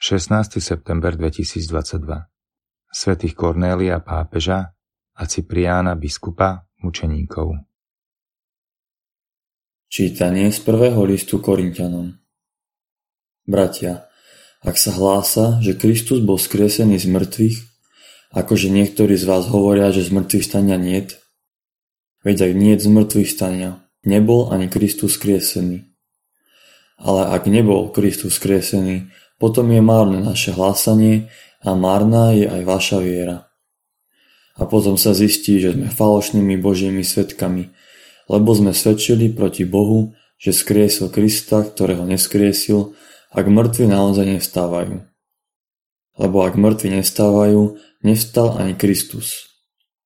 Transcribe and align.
16. 0.00 0.64
september 0.64 1.12
2022 1.12 2.24
svätých 2.88 3.36
Kornélia 3.36 4.00
pápeža 4.00 4.72
a 5.12 5.22
Cipriána 5.28 5.92
biskupa 5.92 6.64
mučeníkov. 6.80 7.60
Čítanie 9.92 10.48
z 10.48 10.60
prvého 10.64 11.04
listu 11.04 11.44
Korintianom 11.44 12.16
Bratia, 13.44 14.08
ak 14.64 14.80
sa 14.80 14.96
hlása, 14.96 15.60
že 15.60 15.76
Kristus 15.76 16.24
bol 16.24 16.40
skriesený 16.40 16.96
z 16.96 17.04
mŕtvych, 17.04 17.56
akože 18.40 18.72
niektorí 18.72 19.20
z 19.20 19.28
vás 19.28 19.52
hovoria, 19.52 19.92
že 19.92 20.00
z 20.00 20.16
mŕtvych 20.16 20.48
stania 20.48 20.80
niet, 20.80 21.20
veď 22.24 22.48
ak 22.48 22.52
niet 22.56 22.80
z 22.80 22.88
mŕtvych 22.88 23.28
stania, 23.28 23.84
nebol 24.00 24.48
ani 24.48 24.72
Kristus 24.72 25.20
skriesený. 25.20 25.92
Ale 26.96 27.36
ak 27.36 27.44
nebol 27.52 27.92
Kristus 27.92 28.40
skriesený, 28.40 29.12
potom 29.40 29.72
je 29.72 29.80
márne 29.80 30.20
naše 30.20 30.52
hlásanie 30.52 31.32
a 31.64 31.72
márna 31.72 32.36
je 32.36 32.44
aj 32.44 32.62
vaša 32.68 32.98
viera. 33.00 33.48
A 34.60 34.68
potom 34.68 35.00
sa 35.00 35.16
zistí, 35.16 35.56
že 35.56 35.72
sme 35.72 35.88
falošnými 35.88 36.60
božími 36.60 37.00
svetkami, 37.00 37.72
lebo 38.28 38.52
sme 38.52 38.76
svedčili 38.76 39.32
proti 39.32 39.64
Bohu, 39.64 40.12
že 40.36 40.52
skriesil 40.52 41.08
Krista, 41.08 41.64
ktorého 41.64 42.04
neskriesil, 42.04 42.92
ak 43.32 43.48
mŕtvi 43.48 43.88
naozaj 43.88 44.28
nevstávajú. 44.28 45.08
Lebo 46.20 46.36
ak 46.44 46.60
mŕtvi 46.60 47.00
nevstávajú, 47.00 47.80
nevstal 48.04 48.60
ani 48.60 48.76
Kristus. 48.76 49.48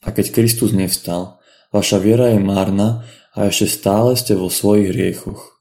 A 0.00 0.08
keď 0.08 0.32
Kristus 0.32 0.72
nevstal, 0.72 1.36
vaša 1.68 2.00
viera 2.00 2.32
je 2.32 2.40
márna 2.40 3.04
a 3.36 3.52
ešte 3.52 3.68
stále 3.68 4.16
ste 4.16 4.32
vo 4.32 4.48
svojich 4.48 4.88
riechoch 4.88 5.57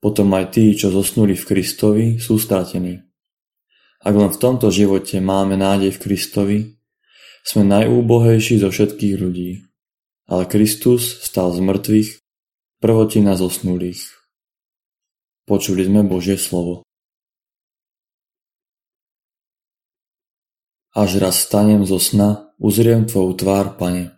potom 0.00 0.32
aj 0.32 0.56
tí, 0.56 0.72
čo 0.72 0.88
zosnuli 0.88 1.36
v 1.36 1.44
Kristovi, 1.44 2.06
sú 2.16 2.40
stratení. 2.40 3.04
Ak 4.00 4.16
len 4.16 4.32
v 4.32 4.40
tomto 4.40 4.72
živote 4.72 5.20
máme 5.20 5.60
nádej 5.60 5.92
v 5.92 6.02
Kristovi, 6.08 6.58
sme 7.44 7.68
najúbohejší 7.68 8.64
zo 8.64 8.72
všetkých 8.72 9.14
ľudí. 9.20 9.68
Ale 10.24 10.48
Kristus 10.48 11.20
stal 11.20 11.52
z 11.52 11.60
mŕtvych, 11.60 12.10
prvotina 12.80 13.36
zosnulých. 13.36 14.08
Počuli 15.44 15.84
sme 15.84 16.00
Božie 16.00 16.40
slovo. 16.40 16.86
Až 20.96 21.20
raz 21.20 21.44
stanem 21.44 21.84
zo 21.84 22.00
sna, 22.00 22.50
uzriem 22.56 23.04
Tvoju 23.04 23.36
tvár, 23.36 23.76
Pane. 23.76 24.16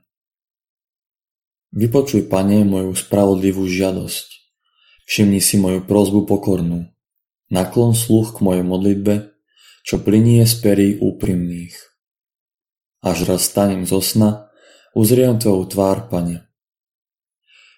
Vypočuj, 1.74 2.28
Pane, 2.28 2.62
moju 2.69 2.92
spravodlivú 2.94 3.67
žiadosť 3.67 4.31
Všimni 5.12 5.44
si 5.44 5.60
moju 5.60 5.84
prosbu 5.84 6.24
pokornú. 6.24 6.88
Naklon 7.52 7.92
sluch 7.92 8.41
k 8.41 8.48
mojej 8.48 8.64
modlitbe, 8.64 9.28
čo 9.84 10.00
plinie 10.00 10.41
z 10.48 10.55
perí 10.64 10.88
úprimných. 10.96 11.77
Až 13.05 13.28
raz 13.28 13.44
stanem 13.44 13.84
zo 13.84 14.00
sna, 14.00 14.48
uzriem 14.96 15.36
Tvoju 15.36 15.68
tvár, 15.68 16.08
Pane. 16.08 16.48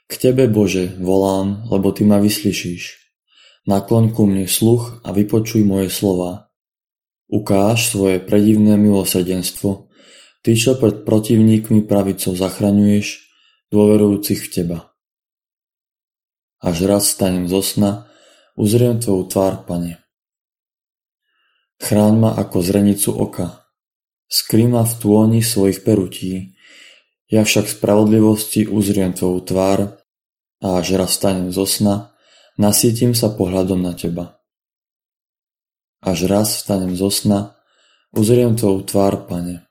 K 0.07 0.13
Tebe, 0.15 0.47
Bože, 0.47 0.95
volám, 1.03 1.67
lebo 1.75 1.91
Ty 1.91 2.07
ma 2.07 2.23
vyslyšíš. 2.23 3.03
Nakloň 3.67 4.15
ku 4.15 4.31
mne 4.31 4.47
sluch 4.47 5.03
a 5.03 5.11
vypočuj 5.11 5.67
moje 5.67 5.91
slova. 5.91 6.55
Ukáž 7.27 7.91
svoje 7.91 8.23
predivné 8.23 8.79
milosrdenstvo, 8.79 9.91
Ty, 10.47 10.55
čo 10.55 10.79
pred 10.79 11.03
protivníkmi 11.03 11.83
pravicou 11.83 12.39
zachraňuješ, 12.39 13.27
dôverujúcich 13.75 14.39
v 14.39 14.51
Teba. 14.55 14.94
Až 16.65 16.89
raz 16.89 17.13
stanem 17.13 17.45
zo 17.45 17.61
sna, 17.61 18.09
uzriem 18.57 18.97
Tvoju 18.97 19.29
tvár, 19.29 19.69
Pane. 19.69 20.01
Chráň 21.77 22.15
ma 22.17 22.31
ako 22.33 22.65
zrenicu 22.65 23.13
oka. 23.13 23.69
Skry 24.33 24.65
ma 24.65 24.89
v 24.89 24.95
tôni 24.97 25.41
svojich 25.45 25.85
perutí. 25.85 26.57
Ja 27.29 27.45
však 27.45 27.69
spravodlivosti 27.69 28.65
uzriem 28.65 29.13
Tvoju 29.13 29.45
tvár 29.45 30.01
a 30.65 30.81
až 30.81 30.97
raz 30.97 31.21
stanem 31.21 31.53
zo 31.53 31.69
sna, 31.69 32.17
nasítim 32.57 33.13
sa 33.13 33.29
pohľadom 33.29 33.85
na 33.85 33.93
Teba. 33.93 34.41
Až 36.01 36.33
raz 36.33 36.65
stanem 36.65 36.97
zo 36.97 37.13
sna, 37.13 37.61
uzriem 38.17 38.57
Tvoju 38.57 38.89
tvár, 38.89 39.29
Pane. 39.29 39.64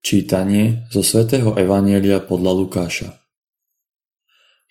Čítanie 0.00 0.88
zo 0.88 1.04
svätého 1.04 1.52
Evanielia 1.60 2.24
podľa 2.24 2.56
Lukáša. 2.56 3.20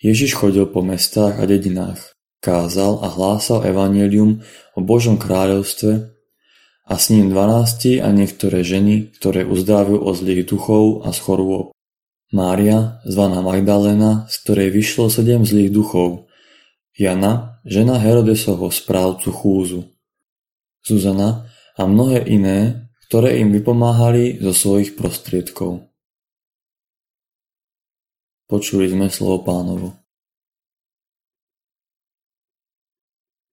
Ježiš 0.02 0.34
chodil 0.34 0.66
po 0.66 0.82
mestách 0.82 1.38
a 1.38 1.46
dedinách, 1.46 2.18
kázal 2.42 2.98
a 2.98 3.06
hlásal 3.14 3.62
Evanielium 3.62 4.42
o 4.74 4.80
Božom 4.82 5.22
kráľovstve 5.22 6.10
a 6.82 6.94
s 6.98 7.14
ním 7.14 7.30
dvanácti 7.30 8.02
a 8.02 8.10
niektoré 8.10 8.66
ženy, 8.66 9.14
ktoré 9.22 9.46
uzdravujú 9.46 10.02
od 10.02 10.14
zlých 10.18 10.50
duchov 10.50 11.06
a 11.06 11.14
z 11.14 11.22
chorôb. 11.22 11.70
Mária, 12.34 12.98
zvaná 13.06 13.38
Magdalena, 13.38 14.26
z 14.26 14.34
ktorej 14.42 14.74
vyšlo 14.74 15.14
sedem 15.14 15.46
zlých 15.46 15.70
duchov, 15.70 16.26
Jana, 16.98 17.62
žena 17.62 18.02
Herodesovho 18.02 18.74
správcu 18.74 19.30
Chúzu, 19.30 19.86
Zuzana 20.82 21.46
a 21.78 21.86
mnohé 21.86 22.26
iné, 22.26 22.89
ktoré 23.10 23.42
im 23.42 23.50
vypomáhali 23.50 24.38
zo 24.38 24.54
svojich 24.54 24.94
prostriedkov. 24.94 25.82
Počuli 28.46 28.86
sme 28.86 29.10
slovo 29.10 29.42
pánovo. 29.42 29.99